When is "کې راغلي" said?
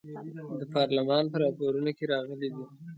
1.97-2.49